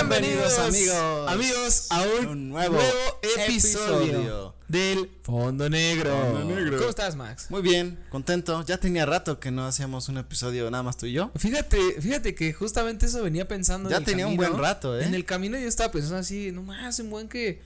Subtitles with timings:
[0.00, 1.28] Bienvenidos, amigos.
[1.28, 2.90] Amigos a un, Un nuevo nuevo,
[3.22, 4.54] episodio, episodio.
[4.66, 6.10] del Fondo Negro.
[6.16, 6.78] Fondo Negro.
[6.78, 7.50] ¿Cómo estás, Max?
[7.50, 8.64] Muy bien, contento.
[8.64, 11.30] Ya tenía rato que no hacíamos un episodio nada más tú y yo.
[11.36, 13.90] Fíjate, fíjate que justamente eso venía pensando.
[13.90, 15.04] en Ya el tenía un buen rato, ¿eh?
[15.04, 17.60] En el camino yo estaba pensando así, no más, un buen que,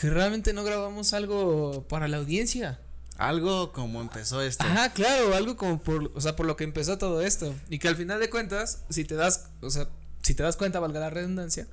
[0.00, 2.80] que realmente no grabamos algo para la audiencia.
[3.18, 4.64] Algo como empezó esto.
[4.64, 7.54] Ajá, claro, algo como por, o sea, por lo que empezó todo esto.
[7.68, 9.88] Y que al final de cuentas, si te das, o sea,
[10.22, 11.66] si te das cuenta, valga la redundancia,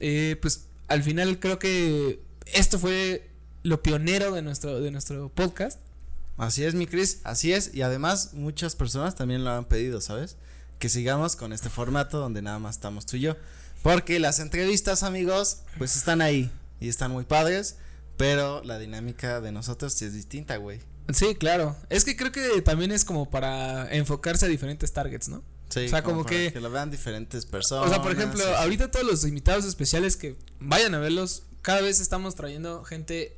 [0.00, 3.30] eh, pues al final creo que esto fue
[3.62, 5.78] lo pionero de nuestro, de nuestro podcast.
[6.36, 7.74] Así es, mi Cris, así es.
[7.74, 10.36] Y además, muchas personas también lo han pedido, ¿sabes?
[10.78, 13.36] Que sigamos con este formato donde nada más estamos tú y yo.
[13.82, 17.76] Porque las entrevistas, amigos, pues están ahí y están muy padres.
[18.16, 20.80] Pero la dinámica de nosotros sí es distinta, güey.
[21.12, 21.76] Sí, claro.
[21.88, 25.42] Es que creo que también es como para enfocarse a diferentes targets, ¿no?
[25.70, 27.86] Sí, O sea, como que- que lo vean diferentes personas.
[27.86, 31.80] O sea, por ejemplo, sí, ahorita todos los invitados especiales que vayan a verlos, cada
[31.80, 33.36] vez estamos trayendo gente,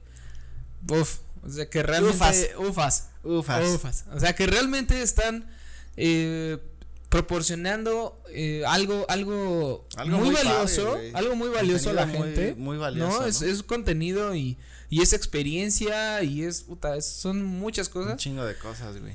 [0.88, 2.46] uf, o sea, que realmente, Ufas.
[2.58, 3.68] ufas, Ufas.
[3.74, 4.04] ufas.
[4.14, 5.46] O sea, que realmente están
[5.96, 6.58] eh,
[7.26, 12.54] proporcionando eh, algo, algo, Algo muy, valioso, algo muy valioso a la muy- gente.
[12.56, 13.46] muy valioso, No, es, ¿no?
[13.48, 14.56] es contenido y,
[14.88, 18.16] y es experiencia y es, puta, es- son muchas Un cosas.
[18.16, 19.14] chingo de cosas, güey.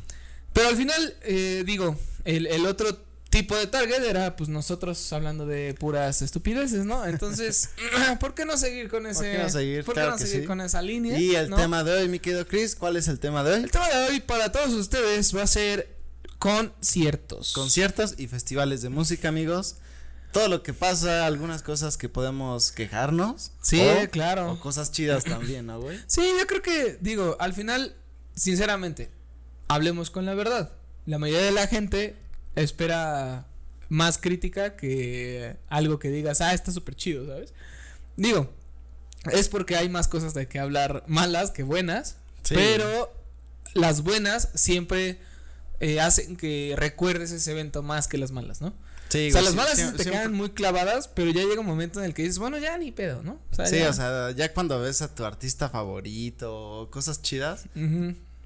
[0.53, 2.97] Pero al final, eh, digo, el, el otro
[3.41, 7.05] tipo de target era pues nosotros hablando de puras estupideces, ¿no?
[7.05, 7.69] Entonces,
[8.19, 9.31] ¿por qué no seguir con ese?
[9.33, 9.83] qué no seguir?
[9.83, 10.45] ¿por qué Claro no seguir sí.
[10.47, 11.19] con esa línea?
[11.19, 11.55] Y el ¿no?
[11.57, 13.63] tema de hoy, mi querido Chris, ¿cuál es el tema de hoy?
[13.63, 15.95] El tema de hoy para todos ustedes va a ser
[16.39, 17.53] conciertos.
[17.53, 19.75] Conciertos y festivales de música, amigos.
[20.31, 23.51] Todo lo que pasa, algunas cosas que podemos quejarnos.
[23.61, 24.51] Sí, o- claro.
[24.51, 25.99] O cosas chidas también, ¿no, güey?
[26.07, 27.95] Sí, yo creo que, digo, al final,
[28.35, 29.09] sinceramente,
[29.67, 30.71] hablemos con la verdad.
[31.05, 32.15] La mayoría de la gente
[32.61, 33.47] espera
[33.89, 37.53] más crítica que algo que digas, ah, está súper chido, ¿sabes?
[38.17, 38.51] Digo,
[39.31, 42.55] es porque hay más cosas de que hablar malas que buenas, Sí.
[42.55, 43.13] pero
[43.73, 45.19] las buenas siempre
[45.79, 48.73] eh, hacen que recuerdes ese evento más que las malas, ¿no?
[49.09, 51.65] Sí, o sea, las malas sí siempre- te quedan muy clavadas, pero ya llega un
[51.67, 53.39] momento en el que dices, bueno, ya ni pedo, ¿no?
[53.65, 53.89] Sí, ya.
[53.89, 57.65] o sea, ya cuando ves a tu artista favorito cosas chidas.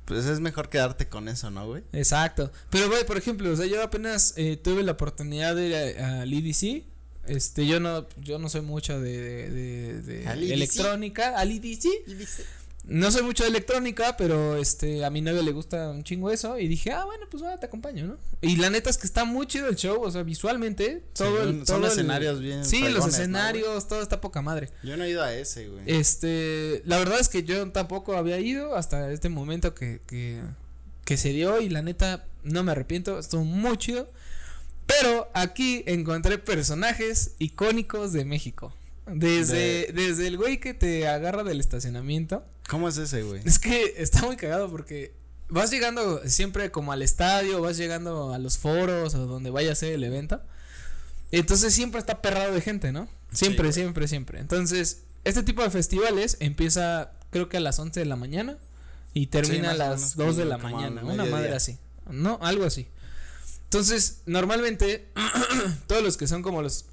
[0.06, 1.84] Pues es mejor quedarte con eso, ¿no, güey?
[1.94, 2.52] Exacto.
[2.70, 6.22] Pero, güey, por ejemplo, o sea, yo apenas eh, tuve la oportunidad de ir a-
[6.22, 6.84] al EDC.
[7.28, 10.52] Este, yo no, yo no soy mucho de, de, de- de ¿Al EDC?
[10.54, 11.86] electrónica, al EDC.
[12.92, 16.60] No soy mucho de electrónica, pero este, a mi novia le gusta un chingo eso.
[16.60, 18.18] Y dije, ah, bueno, pues te acompaño, ¿no?
[18.42, 21.42] Y la neta es que está muy chido el show, o sea, visualmente, todo Sí,
[21.50, 24.70] el, son todo el- escenarios bien Sí, los fregones, ¿no, escenarios, todo está poca madre.
[24.84, 25.84] Yo no he ido a ese, güey.
[25.88, 30.42] Este, la verdad es que yo tampoco había ido hasta este momento que, que,
[31.06, 34.10] que se dio y la neta no me arrepiento, estuvo muy chido.
[34.86, 38.76] Pero aquí encontré personajes icónicos de México.
[39.14, 42.46] Desde, desde el güey que te agarra del estacionamiento.
[42.70, 43.42] ¿Cómo es ese, güey?
[43.46, 45.14] Es que está muy cagado porque
[45.50, 49.76] vas llegando siempre como al estadio, vas llegando a los foros o donde vaya a
[49.76, 50.42] ser el evento.
[51.32, 53.08] Entonces siempre está perrado de gente, ¿no?
[53.32, 54.40] Siempre, siempre, siempre.
[54.40, 58.58] Entonces, este tipo de festivales empieza creo que a las 11 de la mañana
[59.14, 61.78] y termina a las menos 2 de la mañana, una madre así.
[62.10, 62.88] No, algo así.
[63.64, 65.08] Entonces, normalmente
[65.88, 66.86] todos los que son como los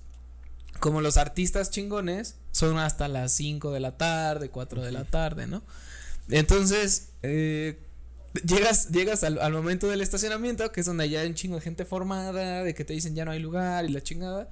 [0.80, 5.46] como los artistas chingones son hasta las 5 de la tarde, 4 de la tarde,
[5.46, 5.62] ¿no?
[6.30, 7.78] Entonces, eh,
[8.44, 11.62] llegas, llegas al, al momento del estacionamiento, que es donde ya hay un chingo de
[11.62, 14.48] gente formada, de que te dicen ya no hay lugar y la chingada.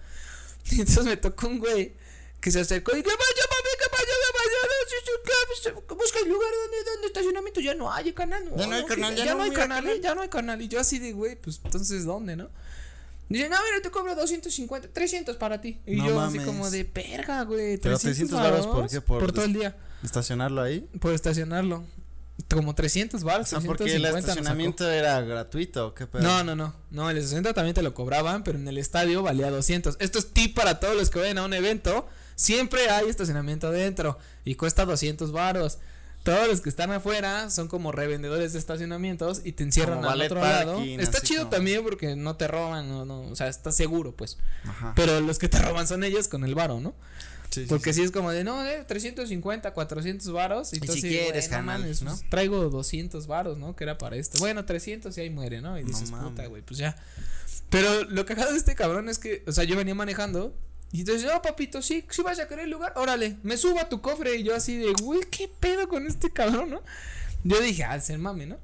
[0.71, 1.95] Y entonces me tocó un güey
[2.41, 6.91] que se acercó y que vaya, mami, que vaya, que vaya, busca el lugar donde,
[6.91, 8.45] donde estacionamiento ya no hay, canal.
[8.57, 10.63] Ya no hay, carnal, ya no, no hay canal, ya no hay canal.
[10.63, 12.51] Y yo así de, güey, pues entonces, ¿dónde, no?
[13.29, 15.81] Dice, no, mira, te cobro 250, 300 para ti.
[15.87, 16.41] Y No yo mames.
[16.41, 17.77] así como de, verga, güey.
[17.79, 19.01] Pero 300 varos, ¿por qué?
[19.01, 19.77] Por Por todo el día.
[20.05, 20.89] ¿Estacionarlo ahí?
[21.01, 21.85] Por estacionarlo.
[22.53, 24.31] Como 300 baros, Ah, porque el 350 nos sacó.
[24.33, 26.23] estacionamiento era gratuito, ¿o ¿qué pedo?
[26.23, 26.75] No, no, no.
[26.91, 29.97] No, el estacionamiento también te lo cobraban, pero en el estadio valía 200.
[30.01, 32.07] Esto es tip para todos los que vayan a un evento.
[32.35, 35.79] Siempre hay estacionamiento adentro y cuesta 200 varos.
[36.27, 40.21] Todos los que están afuera son como revendedores de estacionamientos y te encierran Como al
[40.21, 40.83] otro lado.
[40.83, 44.37] Está chido como- también porque no te roban, no, no, o sea, está seguro, pues.
[44.65, 44.93] Ajá.
[44.97, 46.95] Pero los que te roban son ellos con el varo, ¿no?
[47.51, 48.01] Sí, sí, Porque sí.
[48.01, 50.73] si es como de, no, eh, 350, 400 varos.
[50.73, 51.63] Y, Y tú si quieres, güey,
[52.03, 53.77] no pues, traigo 200 varos, ¿no?
[53.77, 54.39] Que era para esto.
[54.41, 55.79] Bueno, 300 y ahí muere, ¿no?
[55.79, 56.97] Y No dices, puta, güey, pues ya.
[57.71, 60.55] Pero lo cagado de este cabrón es que, o sea, yo venía manejando.
[60.97, 64.01] Y entonces, oh, papito, sí, sí vas a querer lugar, órale, me subo a tu
[64.01, 64.37] cofre.
[64.37, 66.81] Y yo así de, güey, ¿qué pedo con este cabrón, no?
[67.45, 68.57] Yo dije, ah, ser mame, ¿no?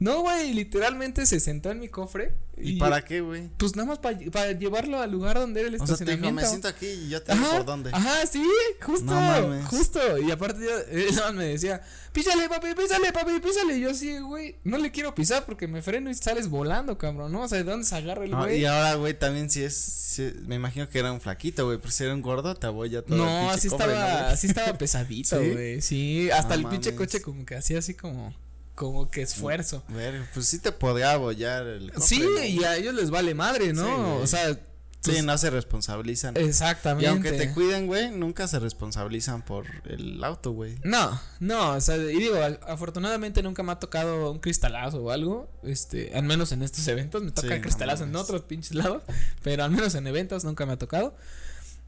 [0.00, 2.32] No, güey, literalmente se sentó en mi cofre.
[2.60, 3.48] ¿Y, para qué, güey?
[3.56, 6.40] Pues nada más para llevarlo al lugar donde era el O sea, te dijo, estacionamiento.
[6.42, 7.90] me siento aquí y yo te digo por dónde.
[7.92, 8.42] Ajá, sí,
[8.80, 9.64] justo, No mames.
[9.66, 10.18] justo.
[10.18, 13.76] Y aparte yo, él nada más me decía, písale, papi, písale, papi, písale.
[13.76, 17.30] Y yo así, güey, no le quiero pisar porque me freno y sales volando, cabrón,
[17.32, 17.42] ¿no?
[17.42, 18.60] O sea, ¿de dónde se agarra el No, güey?
[18.60, 21.90] y ahora, güey, también si es, si- me imagino que era un flaquito, güey, pero
[21.92, 24.72] si era un gordo, te aboya todo el No, así cofre, ¿no, estaba, así estaba
[24.78, 25.50] pesadito, ¿Sí?
[25.50, 25.80] güey.
[25.80, 27.06] Sí, hasta No el pinche mames.
[27.06, 28.34] coche como que hacía así como,
[28.78, 29.82] como que esfuerzo.
[29.88, 32.44] Ver, pues sí te podría abollar el cofre, Sí, ¿no?
[32.44, 33.84] y a ellos les vale madre, ¿no?
[33.84, 34.56] Sí, o sea,
[35.00, 36.36] Sí, pues, no se responsabilizan.
[36.36, 37.04] exactamente.
[37.04, 40.76] Y aunque te cuiden, güey, nunca se responsabilizan por el auto, güey.
[40.84, 42.36] No, no, o sea, y digo,
[42.66, 47.22] afortunadamente nunca me ha tocado un cristalazo o algo, este, al menos en estos eventos,
[47.22, 49.02] me toca Sí, no cristalazo en otros pinches lados,
[49.42, 51.16] pero al menos en eventos nunca me ha tocado.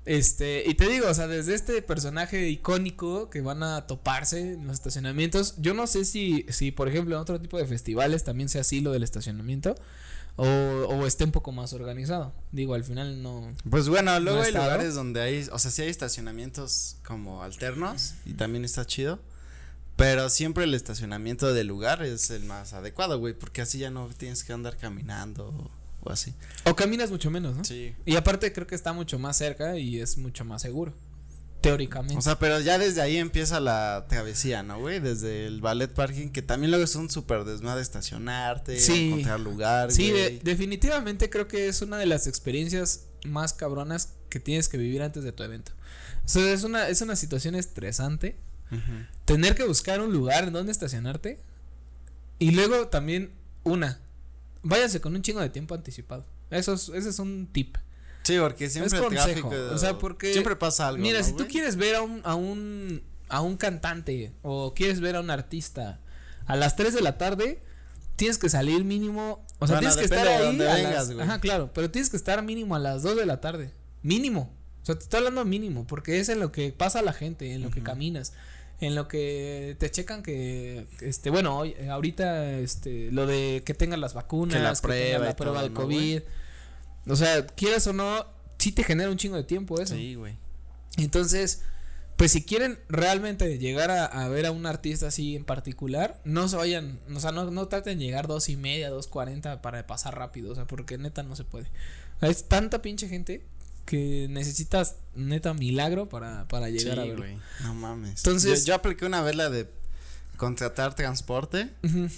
[0.06, 4.66] Este, y te digo, o sea, desde este personaje icónico que van a toparse en
[4.66, 8.48] los estacionamientos, yo no sé si, si por ejemplo, en otro tipo de festivales también
[8.48, 9.74] sea así lo del estacionamiento.
[10.36, 12.32] O, o esté un poco más organizado.
[12.50, 13.52] Digo, al final no.
[13.68, 14.64] Pues bueno, luego ¿No ha hay estado?
[14.70, 19.20] lugares donde hay, o sea, sí hay estacionamientos como alternos y también está chido.
[19.96, 24.08] Pero siempre el estacionamiento del lugar es el más adecuado, güey, porque así ya no
[24.16, 25.70] tienes que andar caminando
[26.02, 26.34] o, así.
[26.64, 27.64] O caminas mucho menos, ¿no?
[27.64, 27.94] Sí.
[28.06, 30.94] Y aparte creo que está mucho más cerca y es mucho más seguro.
[31.60, 32.16] Teóricamente.
[32.16, 34.98] O sea, pero ya desde ahí empieza la travesía, ¿no, güey?
[34.98, 39.08] Desde el ballet parking, que también luego es un súper desmadre estacionarte, Sí.
[39.08, 44.40] encontrar lugar, Sí, de- definitivamente creo que es una de las experiencias más cabronas que
[44.40, 45.72] tienes que vivir antes de tu evento.
[46.24, 48.36] O sea, es una, es una situación estresante.
[49.26, 51.40] Tener que buscar un lugar en donde estacionarte.
[52.38, 53.32] Y luego también,
[53.64, 54.00] una,
[54.62, 56.24] váyase con un chingo de tiempo anticipado.
[56.50, 57.76] Eso es, ese es un tip.
[58.22, 59.74] Sí, porque siempre Es consejo, tráfico.
[59.74, 61.02] o sea, porque- Siempre pasa algo.
[61.02, 65.00] Mira, ¿no, si tú quieres ver a un, a un, a un cantante o quieres
[65.00, 66.00] ver a un artista
[66.46, 67.62] a las 3 de la tarde,
[68.16, 71.08] tienes que salir mínimo, o sea, Bueno, tienes que estar de ahí dónde a vengas,
[71.08, 73.72] las- ajá, claro, pero tienes que estar mínimo a las 2 de la tarde,
[74.02, 74.52] mínimo.
[74.82, 77.62] O sea, te estoy hablando mínimo, porque es en lo que pasa la gente, en
[77.62, 78.32] lo que caminas,
[78.80, 84.00] en lo que te checan que, este, bueno, hoy, ahorita, este, lo de que tengan
[84.00, 86.22] las vacunas, Que la prueba la y prueba de ¿no, COVID.
[87.08, 88.26] O sea, quieras o no,
[88.58, 89.94] sí te genera un chingo de tiempo eso.
[89.94, 90.36] Sí, güey.
[90.96, 91.62] Entonces,
[92.16, 96.48] pues si quieren realmente llegar a, a ver a un artista así en particular, no
[96.48, 99.86] se vayan, o sea, no, no traten de llegar dos y media, dos cuarenta para
[99.86, 101.66] pasar rápido, o sea, porque neta no se puede.
[102.22, 103.46] Es tanta pinche gente
[103.90, 107.16] que necesitas neta milagro para, para llegar Sí, a verlo.
[107.24, 107.36] güey.
[107.62, 108.20] No mames.
[108.20, 109.68] Entonces- yo, yo apliqué una vez la de
[110.36, 111.68] contratar transporte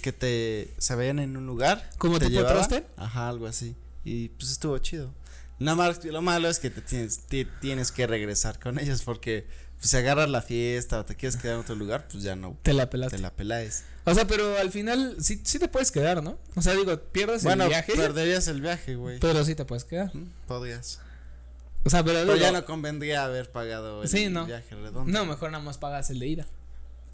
[0.01, 1.89] que te se veían en un lugar.
[1.97, 2.29] ¿Como te.
[2.29, 2.85] Troster?
[2.95, 3.75] Ajá, algo así.
[4.05, 5.13] Y pues estuvo chido.
[5.59, 9.47] Nada más, lo malo es que te tienes, ti- tienes que regresar con ellos porque
[9.77, 12.57] pues, si agarras la fiesta o te quieres quedar en otro lugar, pues ya no
[12.63, 13.17] Te la pelaste.
[13.17, 13.83] te la peláis.
[14.05, 16.37] O sea, pero al final sí, sí te puedes quedar, ¿no?
[16.55, 19.19] O sea, digo, pierdes Bueno, el viaje, perderías el viaje, güey.
[19.19, 20.11] pero sí te puedes quedar.
[20.47, 20.99] Podrías.
[21.85, 24.45] O sea, pero, Pero digo, ya no convendría haber pagado el Sí, no.
[24.45, 25.11] viaje redondo.
[25.11, 26.47] no, mejor nada más pagas el de ida.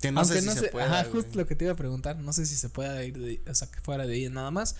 [0.01, 0.86] Que no Aunque sé si no se puede.
[0.86, 3.42] ajá, justo lo que te iba a preguntar, no sé si se pueda ir de,
[3.50, 4.75] o sea, que fuera de ahí nada más.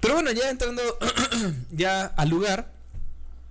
[0.00, 0.82] Pero bueno, ya entrando
[1.72, 2.70] ya al lugar,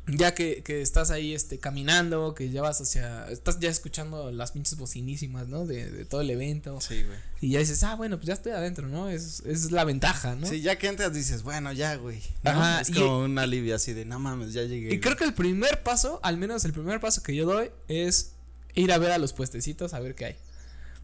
[0.07, 4.51] ya que, que estás ahí este caminando, que ya vas hacia estás ya escuchando las
[4.51, 5.65] pinches bocinísimas, ¿no?
[5.65, 7.18] De, de todo el evento Sí, güey.
[7.42, 9.09] y ya dices, "Ah, bueno, pues ya estoy adentro, ¿no?
[9.09, 10.48] Es es la ventaja, ¿no?
[10.48, 12.22] Sí, ya que entras dices, bueno, ya, güey.
[12.43, 12.51] ¿no?
[12.51, 14.93] Ajá, Es y- como un alivio así de, no mames, ya llegué.
[14.93, 18.32] Y creo que el primer paso, al menos el primer paso que yo doy es
[18.75, 20.36] ir a ver a los puestecitos a ver qué hay.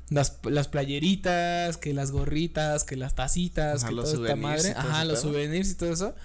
[0.09, 4.63] Las, las playeritas, que las gorritas, que las tacitas, Ajá, que los toda esta souvenirs
[4.63, 4.69] madre.
[4.69, 5.31] y todo Ajá, los pedo.
[5.31, 6.15] souvenirs y todo eso.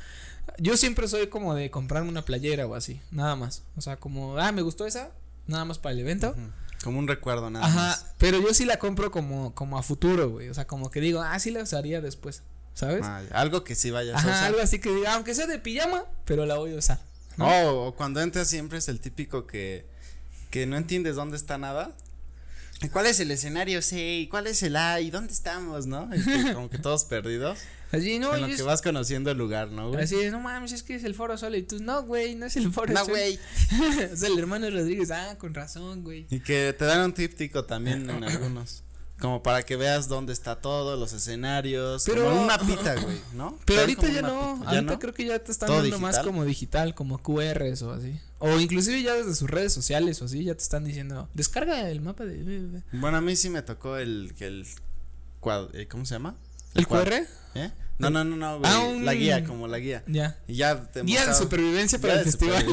[0.59, 3.63] Yo siempre soy como de comprarme una playera o así, nada más.
[3.77, 5.11] O sea, como, ah, me gustó esa,
[5.47, 6.35] nada más para el evento.
[6.83, 8.07] Como un recuerdo nada Ajá, más.
[8.19, 10.49] pero yo sí la compro como, como a futuro, güey.
[10.49, 12.43] O sea, como que digo, ah, sí la usaría después,
[12.75, 13.05] ¿sabes?
[13.05, 14.45] Ah, algo que sí vayas a Ajá, usar.
[14.45, 17.01] algo así que diga, aunque sea de pijama, pero la voy a usar.
[17.37, 17.47] ¿no?
[17.49, 19.87] Oh, o cuando entras siempre es el típico que,
[20.51, 21.93] que no entiendes dónde está nada.
[22.81, 24.19] ¿Y ¿Cuál es el escenario C?
[24.21, 25.01] ¿Y cuál es el A?
[25.01, 26.09] ¿Y dónde estamos, no?
[26.55, 27.59] Como que todos perdidos.
[27.91, 30.05] Así, no, en lo que es- vas conociendo el lugar, ¿no, güey?
[30.05, 31.55] Así de, no mames, es que es el Foro Sol.
[31.57, 33.09] Y tú, no, güey, no es el Foro No, Sol.
[33.11, 33.39] güey.
[34.13, 35.11] es el hermano Rodríguez.
[35.11, 36.27] Ah, con razón, güey.
[36.31, 38.83] Y que te dan un tríptico también en algunos.
[39.21, 42.05] Como para que veas dónde está todo, los escenarios.
[42.07, 43.59] Pero- como una pita, güey, ¿no?
[43.65, 44.55] Pero ahorita ya no.
[44.61, 44.65] pita.
[44.73, 44.99] ¿Ya ahorita no?
[45.01, 48.21] creo que ya te están ¿Todo dando más como digital, como QRs o así.
[48.39, 52.01] O inclusive ya desde sus redes sociales o así, ya te están diciendo, descarga el
[52.01, 52.81] mapa de.
[52.93, 54.65] Bueno, a mí sí me tocó el que el
[55.41, 56.37] cuad- eh, ¿cómo se llama?
[56.75, 57.13] ¿El QR?
[57.55, 57.71] ¿Eh?
[57.99, 58.71] No, no, no, no, güey.
[58.73, 60.05] Ah, un- La guía, como la guía.
[60.07, 60.39] Ya.
[60.47, 62.67] Y ya te Guía de mostraba- supervivencia para Guía el de festival.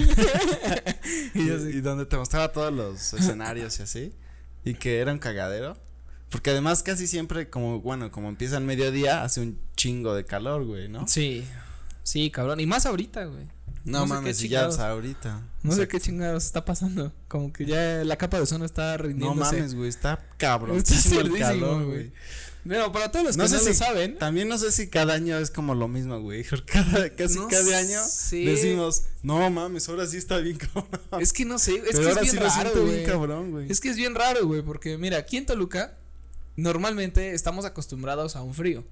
[1.34, 4.14] y donde te mostraba todos los escenarios y así.
[4.64, 5.78] Y que era un cagadero.
[6.36, 10.66] Porque además casi siempre como, bueno, como empieza el mediodía, hace un chingo de calor,
[10.66, 11.08] güey, ¿no?
[11.08, 11.46] Sí.
[12.04, 12.60] Sí, cabrón.
[12.60, 13.46] Y más ahorita, güey.
[13.86, 15.42] No, no mames, ya ahorita.
[15.64, 17.14] No sé qué chingados está pasando.
[17.30, 19.56] Como que ya la capa de ozono está No rindiéndose.
[19.56, 20.76] mames, güey, está cabrón.
[20.76, 22.12] Está el calor, güey.
[22.68, 24.18] Pero para todos los No que sé no si- lo saben.
[24.18, 26.44] También no sé si cada año es como lo mismo, güey.
[26.66, 28.40] Cada, casi No cada año sé.
[28.40, 30.90] decimos, no mames, ahora sí está bien cabrón.
[31.22, 32.96] Es que no sé, es Pero que es bien sí lo raro, siento güey.
[32.98, 33.72] bien cabrón, güey.
[33.72, 35.96] Es que es bien raro, güey, porque mira, aquí en Toluca
[36.56, 38.84] normalmente estamos acostumbrados a un frío,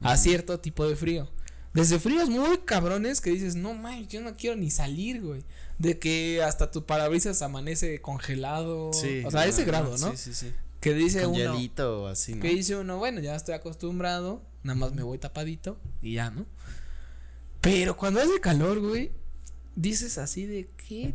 [0.00, 1.28] a cierto tipo de frío.
[1.74, 5.44] Desde fríos muy cabrones que dices, no mames, yo no quiero ni salir, güey.
[5.78, 8.92] De que hasta tu parabrisas amanece congelado.
[8.92, 9.22] Sí.
[9.24, 10.10] O sea, a ese grado, ¿no?
[10.12, 10.52] Sí, sí, sí.
[10.80, 11.54] Que dice Con uno.
[11.54, 12.42] hielito o así, ¿no?
[12.42, 16.46] Que dice uno, bueno, ya estoy acostumbrado, nada más me voy tapadito y ya, ¿no?
[17.60, 19.10] Pero cuando hace calor, güey,
[19.76, 21.14] dices así de qué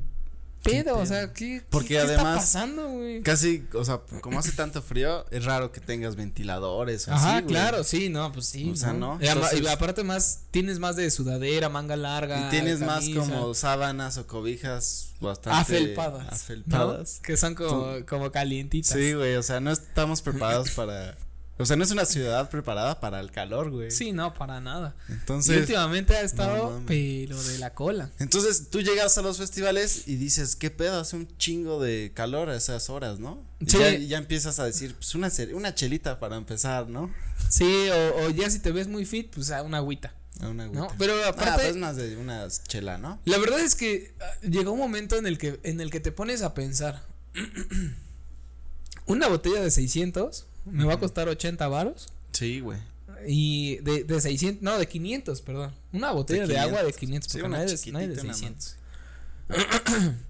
[0.63, 3.21] pedo, o sea, ¿qué, Porque qué, qué está además- pasando, güey?
[3.21, 7.43] Casi, o sea, como hace tanto frío, es raro que tengas ventiladores o Ajá, así,
[7.43, 7.53] güey.
[7.53, 8.71] claro, sí, no, pues sí.
[8.71, 9.19] O sea, ¿no?
[9.21, 12.47] Y, ama- y Entonces- aparte más, tienes más de sudadera, manga larga.
[12.47, 16.31] Y tienes más como sábanas o cobijas bastante afelpadas.
[16.31, 17.15] afelpadas.
[17.17, 17.21] ¿no?
[17.23, 18.91] Que son como, como calientitas.
[18.97, 21.15] Sí, güey, o sea, no estamos preparados para
[21.59, 23.91] o sea, no es una ciudad preparada para el calor, güey.
[23.91, 24.95] Sí, no, para nada.
[25.07, 26.85] y Entonces, últimamente ha no estado, mames.
[26.87, 28.09] pero de la cola.
[28.19, 30.99] entonces tú llegas a los festivales y dices, ¿qué pedo?
[30.99, 33.43] Hace un chingo de calor a esas horas, ¿no?
[33.59, 33.77] Y Sí.
[33.77, 37.13] ya, y ya empiezas a decir, pues una, una chelita para empezar, ¿no?
[37.49, 40.65] Sí, o, o ya si te ves muy fit, pues a una agüita, A una
[40.67, 40.87] ¿no?
[40.97, 43.19] Pero Ah, aparte, pues es más de una chela, ¿no?
[43.25, 46.11] la verdad es que ah, llegó un momento en el que, en el que te
[46.11, 47.05] pones a pensar,
[49.05, 52.07] una botella de 600 me va a costar 80 varos.
[52.31, 52.79] Sí, güey.
[53.27, 55.73] Y de, de 600, no, de 500, perdón.
[55.93, 58.15] Una botella de, agua de 500, Sí, porque una no hay de, no hay de
[58.15, 58.75] chiquitita nada 600.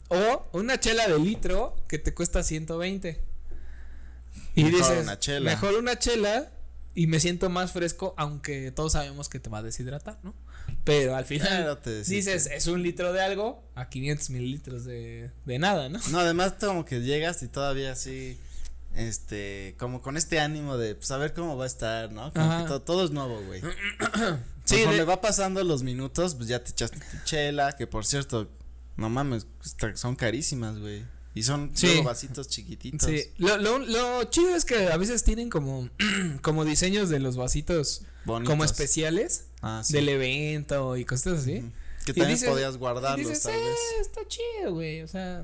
[0.10, 3.20] o una chela de litro que te cuesta 120.
[4.56, 5.52] Y Mejor dices, una chela.
[5.52, 6.52] mejor una chela
[6.96, 10.34] y me siento más fresco, aunque todos sabemos que te va a deshidratar, ¿no?
[10.84, 15.32] Pero al final Claro, te dices, es un litro de algo a 500 mililitros de,
[15.46, 16.00] de nada, ¿no?
[16.12, 18.38] No, además como que llegas y todavía así,
[18.96, 22.32] este, como con este ánimo de, pues a ver cómo va a estar, ¿no?
[22.34, 23.62] Como que to- todo es nuevo, güey.
[24.66, 28.06] Sí, Conforme de- va pasando los minutos, pues ya te echaste tu chela, que por
[28.06, 28.50] cierto,
[28.96, 29.46] no mames,
[29.96, 31.04] son carísimas, güey.
[31.36, 31.88] Y son Sí.
[31.88, 33.10] luego vasitos chiquititos.
[33.10, 35.90] Sí, lo, lo, lo chido es que a veces tienen como,
[36.42, 38.52] como diseños de los vasitos Bonitos.
[38.54, 39.94] como especiales Ah, sí.
[39.94, 41.66] del evento y cositas así.
[42.06, 43.78] Que Y también dices- podías guardarlos, dices, tal eh, vez.
[44.02, 45.44] está chido, güey, o sea,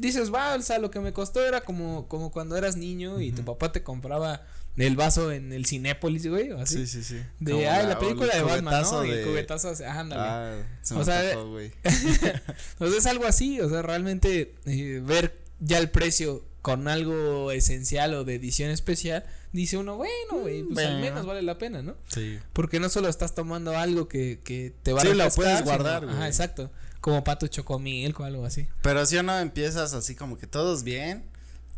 [0.00, 3.32] dices, va, o sea, lo que me costó era como, como cuando eras niño y
[3.32, 4.42] tu papá te compraba
[4.76, 6.86] el vaso en el Cinépolis, güey, o así.
[6.86, 7.22] Sí, sí, sí.
[7.40, 8.88] De, Como ay, la, película el de Batman, ¿no?
[8.88, 10.22] cubetazo Y el de- cubetazo, ah, ándale.
[10.24, 11.72] Ah, se O me sea, tocó, güey.
[12.78, 17.50] O sea, es algo así, o sea, realmente eh, ver ya el precio con algo
[17.50, 21.82] esencial o de edición especial, dice uno, bueno, güey, pues al menos vale la pena,
[21.82, 21.96] ¿no?
[22.08, 22.38] Sí.
[22.52, 26.04] Porque no solo estás tomando algo que, que te va a Sí, lo puedes guardar,
[26.04, 26.14] güey.
[26.14, 26.70] Ajá, exacto.
[27.00, 28.66] Como pato chocomilk o algo así.
[28.82, 31.24] Pero si o no empiezas así como que todos bien.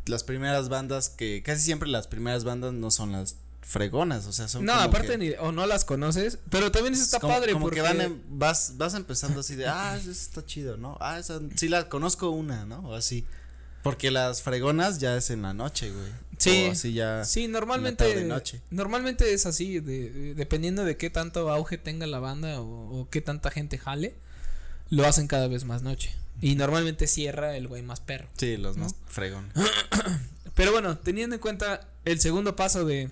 [0.07, 4.49] Las primeras bandas que casi siempre las primeras bandas no son las fregonas, o sea,
[4.49, 7.35] son No, como aparte que- ni, o no las conoces, pero también eso está como,
[7.35, 10.79] padre como porque que van em- vas vas empezando así de, ah, eso está chido,
[10.79, 10.97] ¿no?
[11.01, 12.79] Ah, esa sí la conozco una, ¿no?
[12.89, 13.27] O así.
[13.83, 16.09] Porque las fregonas ya es en la noche, güey.
[16.39, 16.67] Sí.
[16.69, 17.25] O así ya.
[17.25, 18.61] Sí, tarde, normalmente noche.
[18.71, 23.11] normalmente es así, de, de- dependiendo de qué tanto auge tenga la banda o, o
[23.11, 24.17] qué tanta gente jale,
[24.91, 26.13] lo hacen cada vez más noche.
[26.43, 28.29] Y normalmente cierra el güey más perro.
[28.37, 28.85] Sí, los ¿No?
[28.85, 29.53] más fregones.
[30.55, 33.11] Pero bueno, teniendo en cuenta el segundo paso de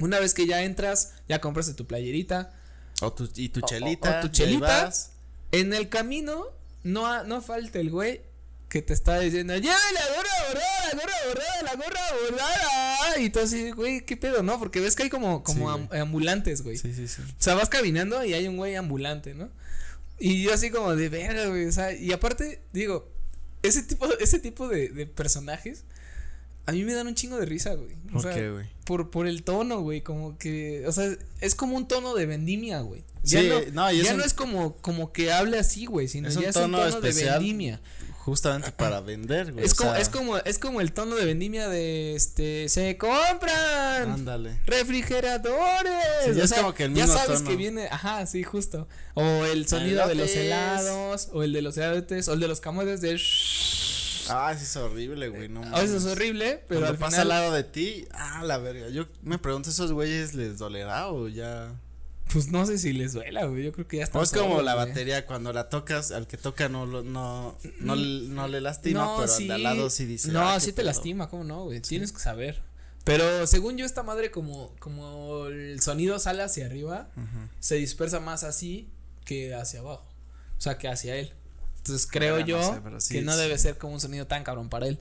[0.00, 2.52] una vez que ya entras, ya compraste tu playerita,
[3.00, 4.18] O tu, y tu O- o- chelita.
[4.18, 4.92] o tu chelita.
[5.52, 6.44] en el camino
[6.82, 8.20] no, ha- no falta el güey
[8.68, 13.18] que te está diciendo, ¡Ya, la gorra bordada, la gorra bordada, la gorra bordada!
[13.20, 14.58] Y tú así, güey, ¿qué pedo, no?
[14.58, 16.00] Porque ves que hay como, como Sí, am- güey.
[16.00, 16.76] ambulantes, güey.
[16.76, 17.22] Sí, sí, sí.
[17.22, 19.48] O sea, vas caminando y hay un güey ambulante, ¿no?
[20.18, 21.66] Y yo así como de verga, güey.
[21.66, 23.08] O sea, y aparte, digo,
[23.62, 25.84] ese tipo, ese tipo de, de personajes
[26.66, 27.92] a mí me dan un chingo de risa, güey.
[28.08, 28.66] O ¿Por sea, güey?
[28.86, 30.00] por, por el tono, güey.
[30.00, 33.02] Como que, o sea, es como un tono de vendimia, güey.
[33.22, 35.84] Ya Sí, no, no, y es ya un- no es como, como que hable así,
[35.86, 37.80] güey, sino Es un ya es tono un tono de especial, vendimia.
[38.24, 39.64] Justamente para vender, güey.
[39.66, 42.96] Es o como, sea, es como, es como el tono de vendimia de este, se
[42.96, 44.58] compran Ándale.
[44.66, 45.92] refrigeradores.
[46.24, 47.50] Sí, ya o es sea, como que el ya sabes tono.
[47.50, 48.88] que viene, ajá, sí, justo.
[49.12, 52.60] O el sonido de los helados, o el de los helados, o el de los
[52.60, 53.18] camotes de
[54.30, 55.48] Ah, sí es horrible, güey.
[55.50, 58.42] No A veces es horrible, pero Cuando al pasa final al lado de ti, ah,
[58.42, 58.88] la verga.
[58.88, 61.72] Yo me pregunto, ¿esos güeyes les dolerá o ya?
[62.34, 63.62] Pues no sé si les duela, güey.
[63.62, 66.36] Yo creo que ya está O es como la batería, cuando la tocas, al que
[66.36, 70.32] toca no no, no, no le lastima, pero al de al lado sí dice.
[70.32, 70.86] No, ah, sí te pedo.
[70.86, 71.80] lastima, ¿cómo no, güey?
[71.80, 72.60] Tienes que saber.
[73.04, 77.08] Pero según yo, esta madre, como, como el sonido sale hacia arriba,
[77.60, 78.90] se dispersa más así
[79.24, 80.08] que hacia abajo.
[80.58, 81.32] O sea, que hacia él.
[81.76, 84.70] Entonces creo no yo sé, sí que no debe ser como un sonido tan cabrón
[84.70, 84.98] para él.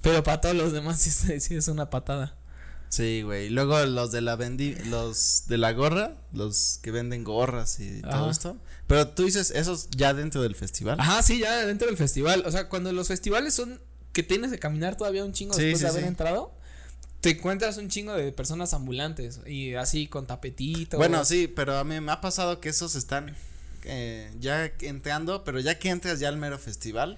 [0.00, 2.36] Pero para todos los demás sí, sí es una patada.
[2.92, 3.48] Sí, güey.
[3.48, 8.30] Luego los de la vendi los de la gorra, los que venden gorras y todo
[8.30, 8.58] esto.
[8.86, 11.00] Pero tú dices esos ya dentro del festival.
[11.00, 12.42] Ajá, sí, ya dentro del festival.
[12.44, 13.80] O sea, cuando los festivales son
[14.12, 16.08] que tienes que caminar todavía un chingo Sí, después sí, de haber sí.
[16.08, 16.52] entrado,
[17.22, 20.98] te encuentras un chingo de personas ambulantes y así con tapetito.
[20.98, 23.34] Bueno, sí, pero a mí me ha pasado que esos están
[23.84, 27.16] eh, ya entrando, pero ya que entras ya al mero festival.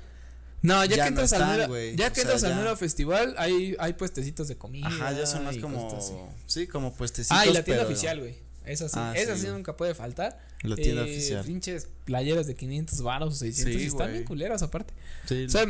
[0.65, 1.95] No, ya, ya que no entras al están, mero, güey.
[1.95, 4.87] ya O que sea, entras al mero festival, hay, hay puestecitos de comida.
[4.89, 7.37] Ajá, ya son más como sí, como puestecitos.
[7.39, 8.35] Ah, y la tienda pero- oficial, güey.
[8.65, 10.41] Esa sí, Ah, esa sí, nunca puede faltar.
[10.63, 11.45] La tienda Eh, oficial.
[11.45, 14.95] Pinches playeras de 500 varos o 600 Sí, y están bien culeras aparte.
[15.29, 15.45] Sí.
[15.45, 15.67] O sea,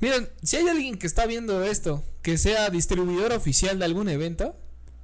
[0.00, 4.56] miren, si hay alguien que está viendo esto, que sea distribuidor oficial de algún evento,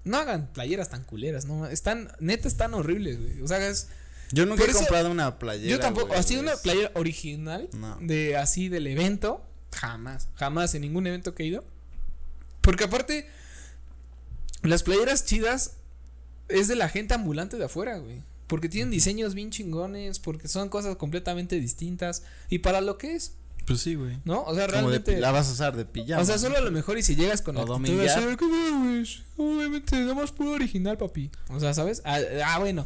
[0.04, 3.42] no hagan playeras tan culeras, no, están, neta están horribles, güey.
[3.42, 3.88] O sea, es,
[4.32, 5.70] yo nunca por he eso- comprado una playera.
[5.70, 7.96] yo tampoco, güey, así una playera original No.
[8.00, 11.64] de así del evento, jamás, jamás en ningún evento que he ido.
[12.60, 13.26] Porque aparte,
[14.62, 15.76] las playeras chidas
[16.48, 18.22] es de la gente ambulante de afuera, güey.
[18.46, 22.24] Porque tienen diseños bien chingones, porque son cosas completamente distintas.
[22.48, 23.34] Y para lo que es,
[23.66, 24.18] Pues sí, güey.
[24.24, 24.42] ¿no?
[24.42, 25.20] O sea, Como realmente.
[25.20, 26.20] la vas a usar de pijama.
[26.20, 28.18] O sea, solo a lo mejor y si llegas con O actitud dominguear.
[28.18, 29.06] así de, "¿Cómo, güey?
[29.36, 31.30] Obviamente, nada más puro original, papi.
[31.48, 32.02] O sea, ¿sabes?
[32.04, 32.84] Ah, ah, bueno.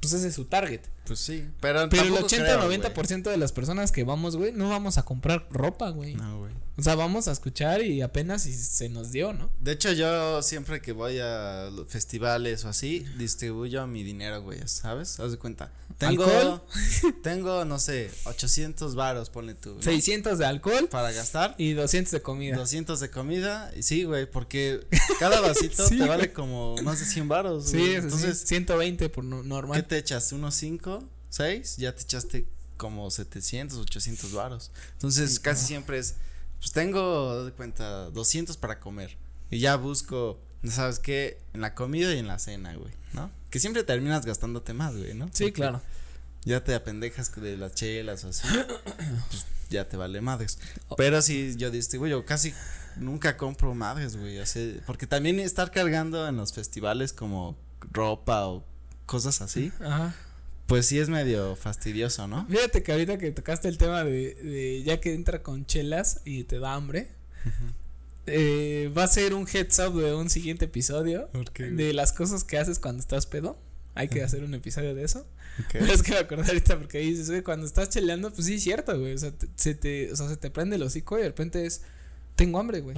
[0.00, 0.80] Pues ese es su target.
[1.06, 4.36] Pues sí, pero Pero el tampoco 80 creo, o 90% de las personas que vamos,
[4.36, 6.14] güey, no vamos a comprar ropa, güey.
[6.14, 6.52] No, güey.
[6.80, 9.50] O sea, vamos a escuchar y apenas si se nos dio, ¿no?
[9.60, 15.20] De hecho, yo siempre que voy a festivales o así, distribuyo mi dinero, güey, ¿sabes?
[15.20, 15.72] Haz de cuenta.
[15.98, 16.62] Tengo, ¿Alcohol?
[17.22, 19.74] tengo, no sé, 800 varos, ponle tú.
[19.74, 19.82] ¿no?
[19.82, 21.54] 600 de alcohol Para gastar.
[21.58, 22.56] y 200 de comida.
[22.56, 24.86] 200 de comida, y sí, güey, porque
[25.18, 26.32] cada vasito Sí, te vale güey.
[26.32, 27.66] como más de 100 varos.
[27.66, 27.90] Sí, güey.
[27.94, 29.86] eso sí, entonces, 120 por no- ¿qué normal.
[29.86, 30.32] te echas?
[30.32, 31.76] ¿Unos 5, 6?
[31.76, 32.46] Ya te echaste
[32.78, 34.70] como 700, 800 varos.
[34.94, 35.66] Entonces, Sí, casi no.
[35.68, 36.14] siempre es,
[36.60, 39.16] pues tengo, de cuenta, 200 para comer.
[39.50, 41.42] Y ya busco, ¿sabes qué?
[41.54, 43.30] En la comida y en la cena, güey, ¿no?
[43.50, 45.28] Que siempre terminas gastándote más, güey, ¿no?
[45.32, 45.82] Sí, Porque claro.
[46.44, 48.46] Ya te apendejas de las chelas o así.
[49.30, 50.58] pues ya te vale madres.
[50.96, 52.54] Pero si yo distribuyo, casi
[52.96, 54.38] nunca compro madres, güey.
[54.38, 57.56] Así, porque también estar cargando en los festivales como
[57.90, 58.64] ropa o
[59.06, 60.14] cosas así, Ajá.
[60.70, 62.46] Pues sí es medio fastidioso, ¿no?
[62.46, 66.44] Fíjate que ahorita que tocaste el tema de, de ya que entra con chelas y
[66.44, 67.08] te da hambre,
[68.26, 71.28] eh, va a ser un heads up de un siguiente episodio
[71.58, 73.58] de las cosas que haces cuando estás pedo.
[73.96, 75.26] Hay que hacer un episodio de eso.
[75.58, 75.66] Ok.
[75.72, 78.62] Pero es que me acordé ahorita porque dices, güey, cuando estás cheleando, pues sí, es
[78.62, 79.14] cierto, güey.
[79.14, 81.66] O sea, te- se te, o sea, se te prende el hocico y de repente
[81.66, 81.82] es,
[82.36, 82.96] tengo hambre, güey.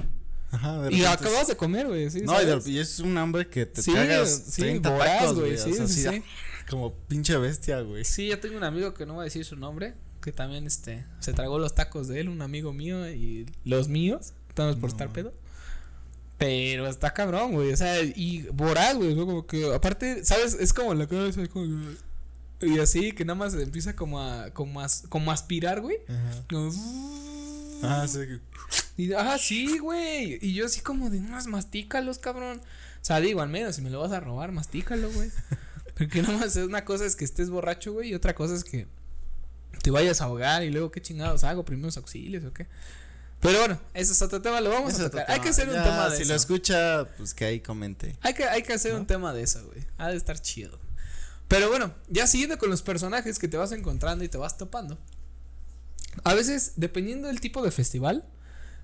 [0.51, 2.21] Ajá, de Y acabas de comer, güey, sí.
[2.21, 2.65] No, y, ¿sabes?
[2.65, 5.71] de- y es un hambre que te sí, tragas sí, 30 voraz, tacos, güey, sí,
[5.71, 6.23] o sea, sí, sí.
[6.69, 8.05] Como pinche bestia, güey.
[8.05, 11.05] Sí, yo tengo un amigo que no voy a decir su nombre, que también, este,
[11.19, 14.87] se tragó los tacos de él, un amigo mío y los míos, estamos por No,
[14.95, 15.33] estar pedo.
[16.37, 19.25] Pero está cabrón, güey, o sea, y voraz, güey, ¿no?
[19.25, 20.55] como que, aparte, ¿sabes?
[20.59, 21.41] Es como la cosa,
[22.61, 25.97] y así, que nada más empieza como a, como a, como a aspirar, güey.
[26.07, 26.45] Ajá.
[26.49, 26.71] Como,
[27.83, 28.19] Ah, sí.
[28.95, 30.39] Y, ah, sí, güey.
[30.41, 32.59] Y yo así como de, más mastícalos, cabrón.
[32.59, 35.29] O sea, digo, al menos si me lo vas a robar, mastícalo, güey.
[35.95, 38.63] Porque nada más es una cosa es que estés borracho, güey, y otra cosa es
[38.63, 38.87] que
[39.81, 42.67] te vayas a ahogar y luego qué chingados hago, primeros auxilios o qué.
[43.39, 45.29] Pero bueno, eso es otro tema, lo vamos a tocar.
[45.29, 46.31] Hay que hacer un tema de Si eso.
[46.31, 48.15] lo escucha, pues que ahí comente.
[48.21, 48.99] Hay que, hay que hacer ¿No?
[48.99, 49.85] un tema de eso, güey.
[49.97, 50.79] Ha de estar chido.
[51.49, 54.97] Pero bueno, ya siguiendo con los personajes que te vas encontrando y te vas topando.
[56.23, 58.23] A veces, dependiendo del tipo de festival,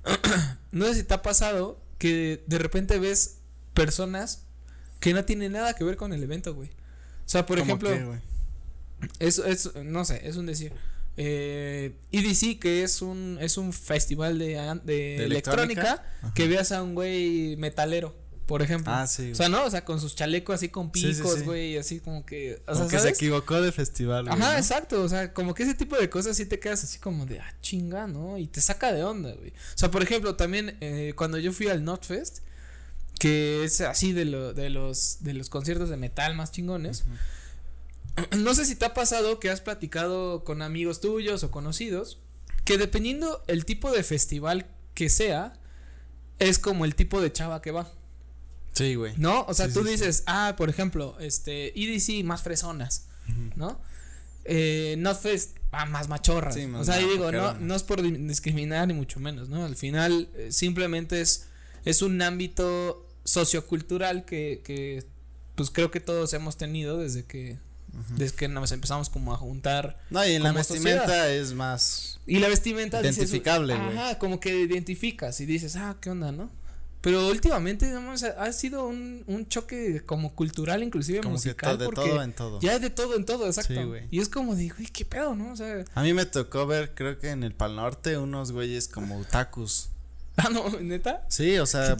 [0.71, 3.37] no sé si te ha pasado que de repente ves
[3.73, 4.43] personas
[4.99, 6.69] que no tienen nada que ver con el evento, güey.
[7.29, 8.19] O sea, por ¿Cómo ejemplo, qué, güey?
[9.19, 10.73] es, es, no sé, es un decir.
[11.15, 16.81] Eh, EDC, que es un, es un festival de, de ¿De electrónica, que veas a
[16.81, 18.15] un güey metalero,
[18.47, 18.91] por ejemplo.
[18.91, 19.31] Ah, sí.
[19.31, 19.63] O sea, ¿no?
[19.63, 21.45] O sea, con sus chalecos así con Sí, sí, picos, sí.
[21.45, 22.63] güey, así como que.
[22.65, 24.33] O Como sea, que se equivocó de festival, güey.
[24.35, 24.57] Ajá, ¿no?
[24.57, 25.03] exacto.
[25.03, 27.53] O sea, como que ese tipo de cosas sí te quedas así como de, ah,
[27.61, 28.39] chinga, ¿no?
[28.39, 29.49] Y te saca de onda, güey.
[29.51, 32.39] O sea, por ejemplo, también eh, cuando yo fui al Notfest,
[33.19, 37.03] que es así de, lo, de, los, de los conciertos de metal más chingones.
[38.37, 42.19] No sé si te ha pasado que has platicado con amigos tuyos o conocidos,
[42.65, 45.53] que dependiendo el tipo de festival que sea,
[46.37, 47.89] es como el tipo de chava que va.
[48.73, 49.13] Sí, güey.
[49.17, 49.45] ¿No?
[49.47, 49.91] O sea, Sí, tú sí, sí.
[49.93, 53.51] dices, ah, por ejemplo, este, EDC más fresonas, Ujú.
[53.55, 53.79] ¿no?
[54.43, 56.57] Eh, Notfest, ah, más machorras.
[56.75, 59.63] O sea, y digo, no, no es por di- discriminar ni mucho menos, ¿no?
[59.63, 61.47] Al final, eh, simplemente es,
[61.85, 65.05] es un ámbito sociocultural que, que
[65.55, 67.59] pues creo que todos hemos tenido desde que
[68.15, 69.99] desde que nos empezamos como a juntar.
[70.11, 71.33] No, y en la vestimenta sociedad.
[71.33, 72.19] es más.
[72.27, 73.97] Y la vestimenta Identificable, güey.
[73.97, 76.51] Ajá, como que identificas y dices, ah, ¿qué onda, no?
[77.01, 81.77] Pero últimamente digamos, ha, sido un, un choque como cultural, inclusive Como que musical, to-
[81.77, 82.59] de porque todo en todo.
[82.59, 83.73] ya de todo en todo, exacto.
[83.73, 85.53] Sí, y es como de, güey, qué pedo, ¿no?
[85.53, 88.87] O sea, A mí me tocó ver, creo que en el Pal Norte, unos güeyes
[88.87, 89.89] como otakus.
[90.37, 91.25] ah, no, neta.
[91.29, 91.97] Sí, o sea.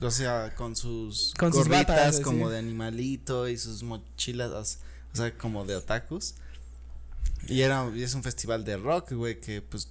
[0.00, 2.52] O sea, con sus Con sus gorritas batas, como sí.
[2.52, 4.78] de animalito y sus mochilas,
[5.12, 6.34] o sea, como de otakus.
[7.48, 9.88] Y era y es un festival de rock, güey, que pues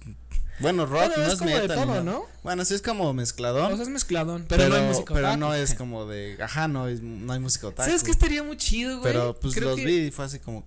[0.60, 2.02] bueno, rock Bueno, no es es como de metal, todo.
[2.02, 2.22] ¿no?
[2.42, 3.72] Bueno, sí es como mezcladón.
[3.72, 5.14] O sea, es mezcladón, pero, pero no hay música.
[5.14, 7.86] pero no es como de, ajá, no, es- no hay música otaku.
[7.86, 9.12] ¿Sabes qué estaría muy chido, güey?
[9.12, 10.64] Pero pues creo los que, vi y fue así como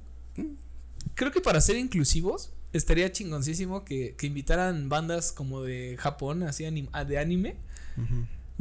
[1.15, 6.63] Creo que para ser inclusivos estaría chingoncísimo que, que invitaran bandas como de Japón, así
[6.63, 7.55] anim- de anime.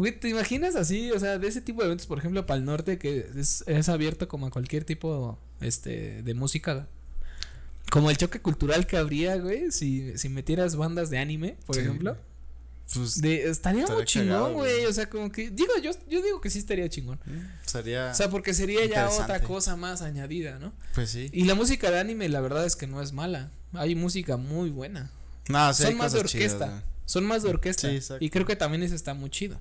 [0.01, 1.11] Güey, ¿te imaginas así?
[1.13, 3.89] O sea, de ese tipo de eventos, por ejemplo, para el norte, que es, es
[3.91, 6.89] abierto como a cualquier tipo este, de música.
[7.91, 11.83] Como el choque cultural que habría, güey, si, si metieras bandas de anime, por Sí.
[11.83, 12.17] ejemplo.
[12.95, 14.87] pues De, estaría muy Estaría chingón, güey.
[14.87, 15.51] O sea, como que.
[15.51, 17.21] Digo, yo, yo digo que sí estaría chingón.
[17.67, 20.73] sería O sea, porque sería ya otra cosa más añadida, ¿no?
[20.95, 21.29] pues sí.
[21.33, 23.51] Y la música de anime, la verdad es que no es mala.
[23.75, 25.11] Hay música muy buena.
[25.49, 26.83] No, sí Son más de cosas chidas, orquesta.
[27.07, 27.89] Son más de orquesta.
[27.91, 28.25] Sí, exacto.
[28.25, 29.61] y creo que también eso está muy chido.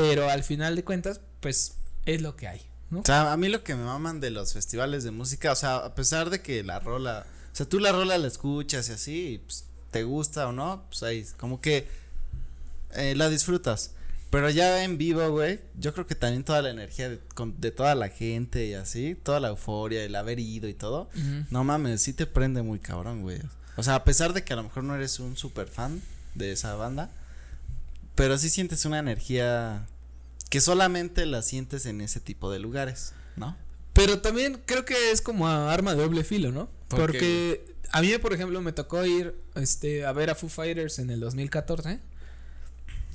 [0.00, 1.74] Pero al final de cuentas, pues
[2.06, 3.00] es lo que hay, ¿no?
[3.00, 5.76] O sea, a mí lo que me maman de los festivales de música, o sea,
[5.76, 9.26] a pesar de que la rola, o sea, tú la rola la escuchas y así,
[9.34, 11.86] y, pues, te gusta o no, pues ahí, como que
[12.94, 13.92] eh, la disfrutas.
[14.30, 17.70] Pero ya en vivo, güey, yo creo que también toda la energía de, con- de
[17.70, 21.08] toda la gente y así, toda la euforia, el haber ido y todo,
[21.50, 23.40] no mames, sí te prende muy cabrón, güey.
[23.76, 26.02] O sea, a pesar de que a lo mejor no eres un super fan
[26.34, 27.10] de esa banda,
[28.14, 29.86] pero sí sientes una energía
[30.50, 33.56] que solamente la sientes en ese tipo de lugares, ¿no?
[33.92, 36.68] Pero también creo que es como a arma de doble filo, ¿no?
[36.88, 40.48] ¿Por qué, Porque a mí, por ejemplo, me tocó ir este, a ver a Foo
[40.48, 42.00] Fighters en el 2014.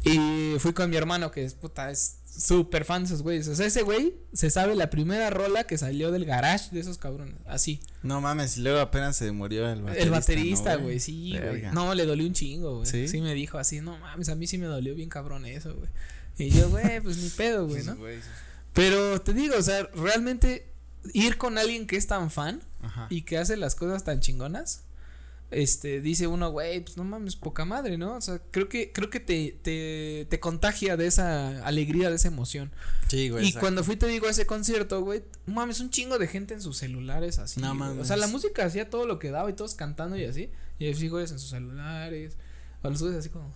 [0.06, 3.48] Y fui con mi hermano, que es puta, es súper fan de esos güeyes.
[3.50, 6.98] O sea, ese güey se sabe la primera rola que salió del garage de esos
[6.98, 7.36] cabrones.
[7.46, 7.82] Así.
[8.02, 10.04] No mames, y luego apenas se murió el baterista.
[10.04, 11.64] el baterista, ¿no, güey, sí, güey.
[11.74, 12.86] No, le dolió un chingo, güey.
[12.90, 13.08] ¿Sí?
[13.08, 13.22] ¿Sí?
[13.22, 15.90] me dijo así, no mames, a mí sí me dolió bien cabrón eso, güey.
[16.38, 17.98] Y yo, güey, pues ni pedo, güey, ¿no?
[18.74, 20.72] Pero te digo, o sea, realmente
[21.14, 23.08] ir con alguien que es tan fan Ajá.
[23.10, 24.84] y que hace las cosas tan chingonas,
[25.52, 28.16] este, dice uno, güey, pues no mames, poca madre, ¿no?
[28.16, 32.28] O sea, creo que, creo que te, te, te contagia de esa alegría, de esa
[32.28, 32.72] emoción.
[33.08, 33.46] Sí, güey.
[33.46, 33.62] y exacto.
[33.64, 36.78] cuando fui, te digo, a ese concierto, güey, mames, un chingo de gente en sus
[36.78, 37.60] celulares así.
[37.60, 37.90] No güey.
[37.90, 38.08] O mames.
[38.08, 40.52] sea, la música hacía todo lo que daba y todos cantando y así.
[40.78, 42.38] Y así, güeyes en sus celulares.
[42.84, 43.52] O los güeyes así como,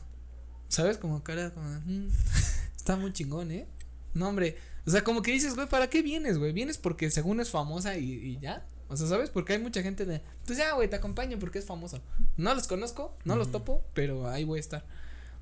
[0.69, 0.97] ¿sabes?
[0.97, 2.09] Como cara, como, "Mm,
[2.75, 3.67] está muy chingón, ¿eh?
[4.13, 4.57] No, hombre.
[4.85, 6.51] O sea, como que dices, güey, ¿para qué vienes, güey?
[6.53, 8.65] Vienes porque según es famosa y, y ya.
[8.93, 9.29] O sea, ¿sabes?
[9.29, 12.01] Porque hay mucha gente de, pues ya, güey, te acompaño porque es famoso.
[12.37, 14.85] No los conozco, no los topo, pero ahí voy a estar.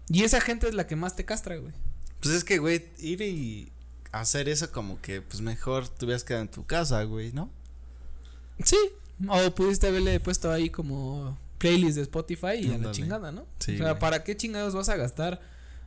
[0.09, 1.73] Y esa gente es la que más te castra, güey.
[2.21, 3.71] Pues es que, güey, ir y
[4.11, 7.49] hacer eso como que, pues mejor te hubieras quedado en tu casa, güey, ¿no?
[8.63, 8.77] Sí.
[9.27, 13.45] O pudiste haberle puesto ahí como playlist de Spotify y a la chingada, ¿no?
[13.59, 13.99] Sí, o sea, güey.
[13.99, 15.41] ¿para qué chingados vas a gastar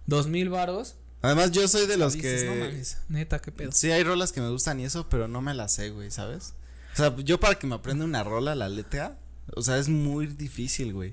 [0.07, 0.97] dos mil varos?
[1.21, 2.49] Además, yo soy de los Dices, que.
[2.49, 3.73] no mames, neta, qué pedo.
[3.73, 6.53] Sí, hay rolas que me gustan y eso, pero no me las sé, güey, ¿sabes?
[6.95, 9.19] O sea, yo para que me aprenda una rola, la letra,
[9.55, 11.11] o sea, es muy difícil, güey.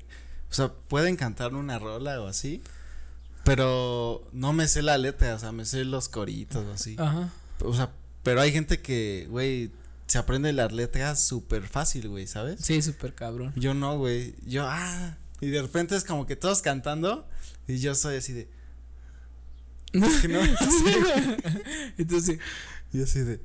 [0.49, 2.61] O sea, pueden cantar una rola o así,
[3.43, 6.95] pero no me sé la letra, o sea, me sé los coritos o así.
[6.99, 7.29] Ajá.
[7.63, 7.91] O sea,
[8.23, 9.71] pero hay gente que, güey,
[10.07, 12.59] se aprende las letras súper fácil, güey, ¿sabes?
[12.61, 13.53] Sí, súper cabrón.
[13.55, 14.35] Yo no, güey.
[14.45, 15.17] Yo, ah.
[15.39, 17.27] Y de repente es como que todos cantando
[17.67, 18.49] y yo soy así de.
[20.21, 20.41] que no,
[21.97, 22.39] Entonces,
[22.93, 23.41] Y así de.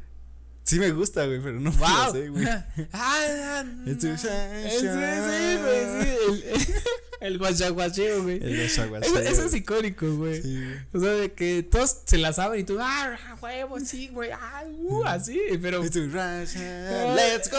[0.67, 1.89] Sí me gusta, güey, pero no wow.
[2.07, 2.45] lo sé, güey.
[2.93, 3.93] ah, no.
[3.93, 6.73] It's a Sí, sí, güey, sí.
[7.21, 8.41] El, guachaguacheo, güey.
[8.43, 10.43] El guachaguacheo, Eso, es icónico, güey.
[10.43, 10.77] Sí, güey.
[10.93, 14.65] O sea, de que todos se la saben y tú, ah, huevo, sí, güey, ah,
[14.67, 15.85] uh, así, pero.
[15.85, 17.59] It's a sunshine, Let's go.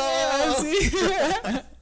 [0.62, 0.92] Sí,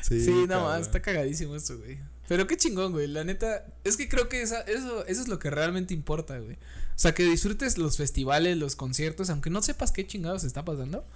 [0.00, 1.98] Sí, sí no, más, está cagadísimo esto, güey.
[2.28, 3.08] Pero qué chingón, güey.
[3.08, 6.56] La neta, es que creo que esa, eso, eso es lo que realmente importa, güey.
[6.96, 11.06] O sea, que disfrutes los festivales, los conciertos, aunque no sepas qué chingados está pasando.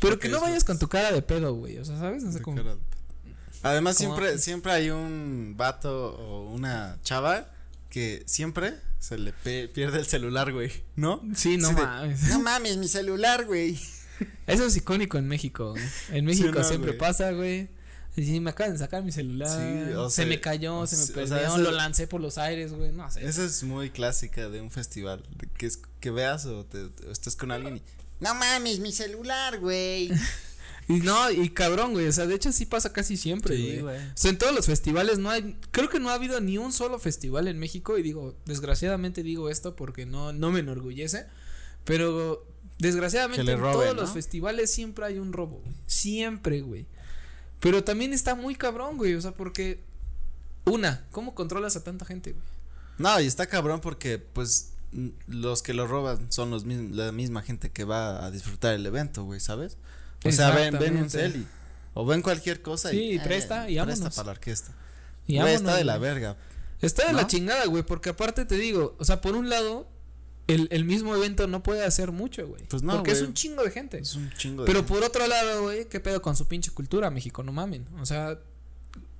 [0.00, 1.76] Pero que no vayas con tu cara de pedo, güey.
[1.78, 2.22] O sea, ¿sabes?
[2.22, 2.56] O sea, De como.
[2.58, 2.76] cara-
[3.64, 7.50] Además, siempre, siempre hay un vato o una chava
[7.90, 11.20] que siempre se le pierde el celular, güey, ¿no?
[11.34, 12.22] Sí, no Sí, de- mames.
[12.28, 13.76] No mames, mi celular, güey.
[14.46, 15.74] Eso es icónico en México.
[16.10, 16.98] En México no, siempre güey?
[16.98, 17.68] pasa, güey.
[18.18, 19.48] Y me acaban de sacar mi celular.
[19.48, 22.36] Sí, o se sea, me cayó, se me o sea, perdió, lo lancé por los
[22.38, 22.92] aires, güey.
[22.92, 23.24] No sé.
[23.24, 25.22] Esa es muy clásica de un festival.
[25.56, 27.82] Que, es, que veas o, te, o estés con alguien y.
[28.20, 30.10] No mames, mi celular, güey.
[30.88, 32.06] Y no, y cabrón, güey.
[32.08, 33.98] O sea, de hecho sí pasa casi siempre, güey.
[33.98, 36.72] O sea, en todos los festivales no hay, creo que no ha habido ni un
[36.72, 41.26] solo festival en México y digo, desgraciadamente digo esto porque no, no me enorgullece,
[41.84, 42.46] pero
[42.78, 44.00] desgraciadamente en todos ¿no?
[44.00, 45.74] los festivales siempre hay un robo, güey.
[45.86, 46.86] Siempre, güey.
[47.60, 49.80] Pero también está muy cabrón, güey, o sea, porque
[50.64, 52.44] una, ¿cómo controlas a tanta gente, güey?
[52.98, 54.72] No, y está cabrón porque, pues,
[55.26, 58.84] los que lo roban son los mismos, la misma gente que va a disfrutar el
[58.86, 59.76] evento, güey, ¿sabes?
[60.24, 61.46] O sea, ven, ven un cel y-
[61.94, 63.14] o ven cualquier cosa Sí, y.
[63.14, 64.14] y presta, y Presta vámonos.
[64.16, 64.72] para la orquesta.
[65.26, 66.36] Y Güey, está de la verga.
[66.80, 69.88] Está de la chingada, güey, porque aparte te digo, o sea, por un lado,
[70.48, 72.62] el, el mismo evento no puede hacer mucho, güey.
[72.68, 73.98] Pues no, Porque es un chingo de gente.
[73.98, 74.66] Es un chingo de.
[74.66, 74.92] Pero gente.
[74.94, 77.42] por otro lado, güey, ¿qué pedo con su pinche cultura, México?
[77.42, 77.86] No mamen.
[78.00, 78.38] O sea,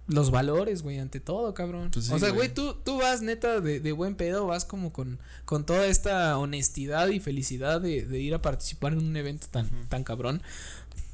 [0.07, 1.91] los valores, güey, ante todo, cabrón.
[1.93, 2.53] Pues sí, o sea, güey.
[2.53, 7.09] tú, tú vas neta de, de buen pedo, vas como con, con toda esta honestidad
[7.09, 10.43] y felicidad de, de ir a participar en un evento tan, tan cabrón.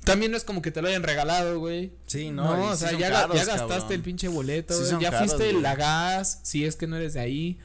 [0.05, 1.91] También no es como que te lo hayan regalado, güey.
[2.07, 2.57] Sí, no.
[2.57, 3.93] No, o sea, ya, ga- caros, ya gastaste cabrón.
[3.95, 5.63] el pinche boleto, Sí ya caros, fuiste güey.
[5.63, 7.59] la gas, si es que no eres de ahí.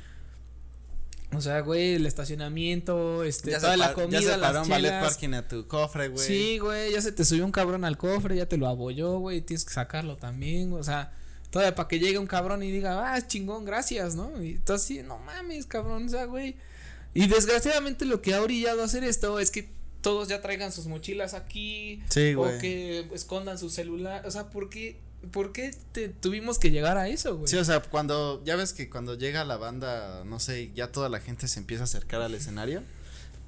[1.36, 4.63] O sea, güey, el estacionamiento, este, Ya toda se la comida, ya se paró las
[4.63, 5.04] un ballet chelas.
[5.13, 6.26] parking a tu cofre, güey.
[6.26, 9.42] Sí, güey, ya se te subió un cabrón al cofre, ya te lo abolló, güey,
[9.42, 11.12] tienes que sacarlo también, güey, o sea,
[11.52, 14.42] todavía para que llegue un cabrón y diga, ah, chingón, gracias, ¿no?
[14.44, 16.56] Y tú así, no mames, cabrón, o sea, güey.
[17.13, 19.70] Y desgraciadamente lo que ha orillado a hacer esto es que
[20.02, 22.60] todos ya traigan sus mochilas aquí, Sí, o güey.
[22.60, 24.98] que escondan su celular, o sea, ¿por qué,
[25.32, 27.48] por qué te tuvimos que llegar a eso, güey?
[27.48, 31.10] Sí, o sea, cuando, ya ves que cuando llega la banda, no sé, ya toda
[31.10, 32.84] la gente se empieza a acercar al escenario,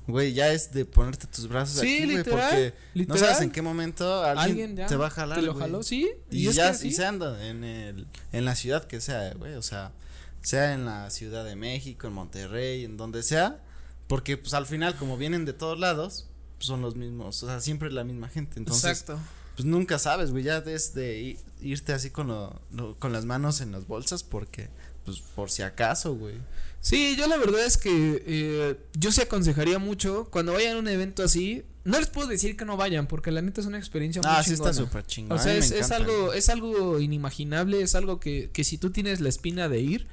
[0.08, 3.52] güey, ya es de ponerte tus brazos Sí, aquí, güey, literal, porque no sabes en
[3.52, 5.64] qué momento alguien, Alguien te va a jalar, te lo güey.
[5.64, 9.54] jaló, sí, Y, ya, y se anda en el, en la ciudad que sea, güey,
[9.54, 9.94] o sea,
[10.42, 13.62] sea en la Ciudad de México, en Monterrey, en donde sea,
[14.08, 17.62] porque pues al final como vienen de todos lados, pues, son los mismos, o sea,
[17.62, 19.20] siempre la misma gente, entonces, Exacto.
[19.56, 23.62] Pues nunca sabes, güey, ya es de irte así con lo, lo- con las manos
[23.62, 24.70] en las bolsas porque,
[25.06, 26.36] pues por si acaso, güey.
[26.80, 30.88] Sí, yo la verdad es que eh, yo sí aconsejaría mucho cuando vayan a un
[30.88, 31.64] evento así.
[31.84, 34.44] No les puedo decir que no vayan, porque la neta es una experiencia muy Ah,
[34.44, 34.88] sí está chingona.
[34.88, 35.38] súper chingón.
[35.38, 39.20] O sea, es, es algo, es algo inimaginable, es algo que, que si tú tienes
[39.20, 40.08] la espina de ir,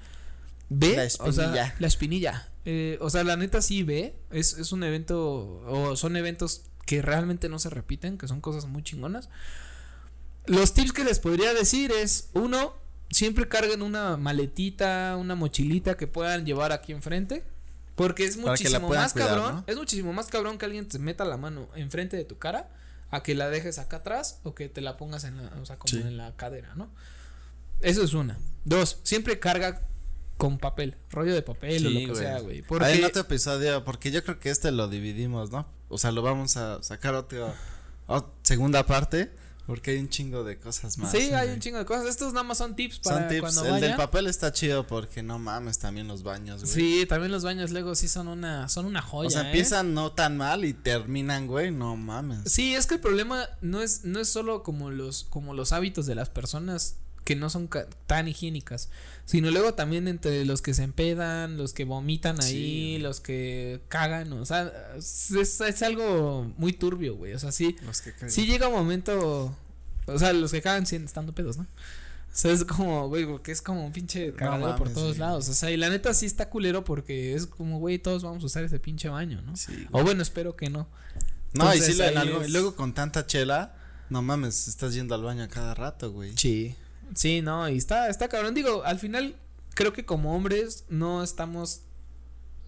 [0.70, 1.74] ve, La o sea, espinilla.
[1.78, 2.48] la espinilla.
[2.64, 7.02] Eh, o sea, la neta sí ve, es, es un evento, o son eventos que
[7.02, 9.28] realmente no se repiten, que son cosas muy chingonas.
[10.46, 12.72] Los tips que les podría decir es, uno,
[13.10, 17.44] siempre carguen una maletita, una mochilita que puedan llevar aquí enfrente.
[17.94, 19.54] Porque es muchísimo más cuidar, cabrón.
[19.56, 19.64] ¿no?
[19.66, 22.70] Es muchísimo más cabrón que alguien te meta la mano enfrente de tu cara
[23.10, 25.76] a que la dejes acá atrás o que te la pongas en la, o sea,
[25.76, 25.98] como Sí.
[26.00, 26.88] en la cadera, ¿no?
[27.82, 28.38] Eso es una.
[28.64, 29.82] Dos, siempre carga
[30.38, 32.16] con papel, rollo de papel o lo que güey.
[32.18, 32.62] sea, güey.
[32.62, 35.66] Porque en otro episodio, porque yo creo que este lo dividimos, ¿no?
[35.88, 37.52] O sea, lo vamos a sacar otro,
[38.06, 39.32] ot- segunda parte,
[39.66, 41.10] porque hay un chingo de cosas más.
[41.10, 42.06] sí, hay un chingo de cosas.
[42.06, 43.40] Estos nada más son tips para Son tips.
[43.40, 46.72] cuando El del papel está chido porque no mames también los baños, güey.
[46.72, 49.46] Sí, también los baños luego sí son una son una joya, O sea, ¿eh?
[49.46, 52.50] empiezan no tan mal y terminan, güey, no mames.
[52.50, 56.06] Sí, es que el problema no es no es solo como los como los hábitos
[56.06, 56.96] de las personas
[57.28, 57.68] que no son
[58.06, 58.88] tan higiénicas,
[59.26, 64.32] sino luego también entre los que se empedan, los que vomitan ahí, los que cagan,
[64.32, 68.30] o sea, es, es algo muy turbio, güey, o sea, sí Los que cagan.
[68.30, 69.54] sí llega un momento,
[70.06, 71.64] o sea, los que cagan siguen estando pedos, ¿no?
[71.64, 75.48] O sea, es como, güey, porque es como un pinche cagadero por mames, todos lados.
[75.50, 78.46] O sea, y la neta sí está culero porque es como, güey, todos vamos a
[78.46, 79.54] usar ese pinche baño, ¿no?
[79.56, 79.86] Sí.
[79.90, 80.86] O bueno, espero que no.
[81.52, 83.74] No, y Entonces, sí, en ahí algo- es- y luego con tanta chela,
[84.08, 86.32] no mames, estás yendo al baño a cada rato, güey.
[86.36, 86.74] Sí.
[87.14, 88.54] Sí, no, y está, está cabrón.
[88.54, 89.36] Digo, al final,
[89.74, 91.82] creo que como hombres no estamos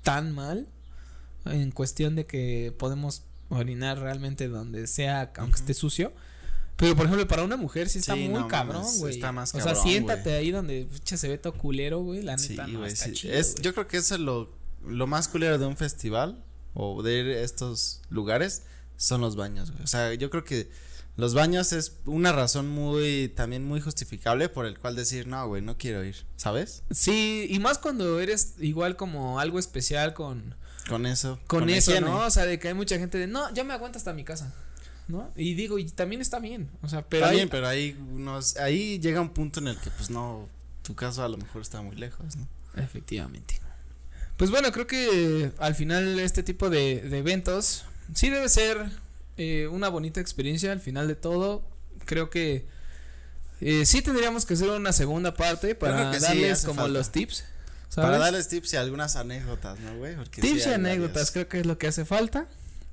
[0.02, 0.66] tan mal
[1.46, 6.12] en cuestión de que podemos orinar realmente donde sea, aunque esté sucio.
[6.76, 9.14] Pero por ejemplo, para una mujer sí está Sí, muy no cabrón, güey.
[9.14, 12.22] está más O sea, cabrón, siéntate ahí donde pucha, se ve todo culero, güey.
[12.22, 13.12] La Sí, neta no güey, está sí.
[13.12, 14.50] chido, es, yo creo que eso es lo,
[14.86, 18.62] lo más culero de un festival o de estos lugares
[18.96, 19.82] son los baños, güey.
[19.82, 20.70] O sea, yo creo que
[21.16, 25.60] los baños es una razón muy, también muy justificable por el cual decir, no, güey,
[25.62, 26.82] no quiero ir, ¿sabes?
[26.90, 30.54] Sí, y más cuando eres igual como algo especial con,
[30.88, 31.38] Con eso.
[31.46, 32.06] con, eso, higiene.
[32.08, 32.20] ¿no?
[32.26, 34.54] O sea, de que hay mucha gente de, no, ya me aguanta hasta mi casa,
[35.08, 35.30] ¿no?
[35.36, 38.98] Y digo, y también está bien, o sea, pero También, hay- pero ahí unos, ahí
[38.98, 40.48] llega un punto en el que, pues, no,
[40.82, 42.48] tu caso a lo mejor está muy lejos, ¿no?
[42.82, 43.60] Efectivamente.
[44.38, 48.90] Pues bueno, creo que al final este tipo de, de eventos sí debe ser
[49.40, 51.62] eh, una bonita experiencia al final de todo.
[52.04, 52.66] Creo que
[53.62, 56.98] Eh, sí tendríamos que hacer una segunda parte para sí, darles como falta.
[56.98, 57.44] los tips.
[57.94, 60.14] Para darles tips y algunas anécdotas, ¿no, güey?
[60.16, 61.30] Porque sí Tips y anécdotas, varias.
[61.32, 62.46] creo que es lo que hace falta.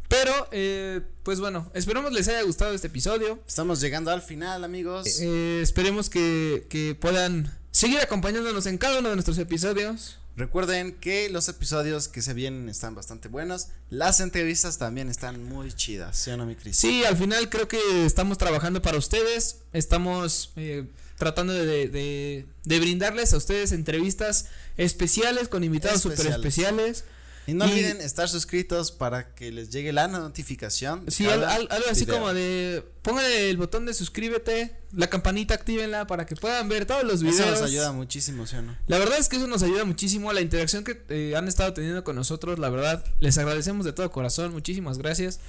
[0.10, 3.40] Pero, eh, pues bueno, esperemos les haya gustado este episodio.
[3.48, 5.20] Estamos llegando al final, amigos.
[5.22, 10.18] Eh, esperemos que, que puedan seguir acompañándonos en cada uno de nuestros episodios.
[10.38, 13.69] Recuerden que los episodios que se vienen están bastante buenos.
[13.89, 16.78] Las entrevistas también están muy chidas, ¿sí o no, mi Cris?
[16.78, 19.58] Sí, al final creo que estamos trabajando para ustedes.
[19.73, 20.86] Estamos eh,
[21.17, 24.45] tratando de, de- de brindarles a ustedes entrevistas
[24.78, 26.45] especiales con invitados súper Especiales.
[26.45, 27.04] especiales.
[27.48, 31.06] Y no Y- olviden estar suscritos para que les llegue la notificación.
[31.10, 35.54] Sí, cada al- al- algo así como de pónganle el botón de suscríbete, la campanita
[35.54, 37.40] actívenla para que puedan ver todos los videos.
[37.40, 38.76] Eso nos ayuda muchísimo, ¿sí o no?
[38.88, 40.34] La verdad es que eso nos ayuda muchísimo.
[40.34, 44.12] La interacción que eh, han estado teniendo con nosotros, la verdad, les agradecemos de todo
[44.12, 44.52] corazón.
[44.52, 45.40] Muchísimas gracias.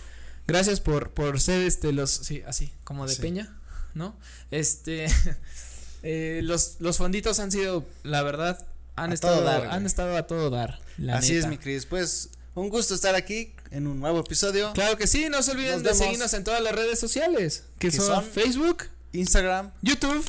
[0.46, 2.10] Gracias por, por ser este los.
[2.10, 3.20] Sí, así, como de Sí.
[3.22, 3.58] peña,
[3.94, 4.16] ¿no?
[4.52, 5.06] Este.
[6.02, 8.64] eh, los, los fonditos han sido, la verdad,
[9.02, 10.78] han A estado, dar, han estado a todo dar.
[10.98, 11.86] la Así es, mi Cris.
[11.86, 14.72] Pues un gusto estar aquí en un nuevo episodio.
[14.72, 15.98] Claro que sí, no se olviden Nos de vemos.
[15.98, 20.24] seguirnos en todas las redes sociales, que, Que son, son- Facebook, Instagram, YouTube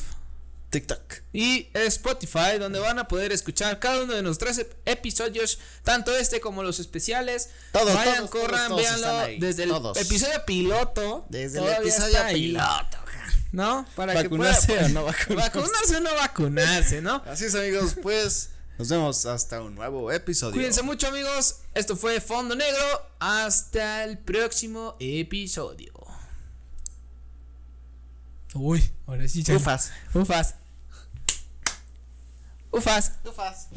[0.70, 1.00] TikTok.
[1.32, 6.40] y Spotify, donde van a poder escuchar cada uno de nuestros ep- episodios, tanto este
[6.40, 7.48] como los especiales.
[7.72, 9.98] Todos, Vayan, todos, corran, todos, véanlo desde el todos.
[9.98, 11.26] episodio piloto.
[11.28, 12.98] Desde el episodio piloto.
[13.52, 13.84] ¿no?
[13.96, 15.58] Para ¿Vacunarse que pueda- o no vacunarse?
[15.58, 17.20] Vacunarse o no vacunarse, ¿no?
[17.26, 17.96] Así es, amigos.
[18.00, 20.54] Pues nos vemos hasta un nuevo episodio.
[20.54, 21.56] Cuídense mucho, amigos.
[21.74, 22.80] Esto fue Fondo Negro.
[23.18, 25.92] Hasta el próximo episodio.
[28.54, 29.92] Uy, ahora sí, ya- Ufas.
[30.14, 30.54] Ufas.
[32.70, 33.12] Ufas.
[33.26, 33.68] Ufas.